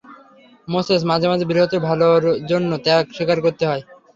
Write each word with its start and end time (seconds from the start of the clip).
Moses, 0.67 1.01
মাঝে 1.05 1.27
মাঝে, 1.27 1.45
বৃহত্তর 1.47 1.79
ভালোর 1.87 2.21
জন্যে, 2.49 2.75
ত্যাগ 2.85 3.05
স্বীকার 3.15 3.37
করতে 3.45 3.63
হয়। 3.65 3.83